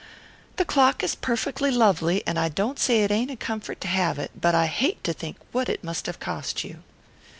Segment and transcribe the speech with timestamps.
[0.55, 4.17] "The clock is perfectly lovely and I don't say it ain't a comfort to have
[4.17, 6.81] it; but I hate to think what it must have cost you."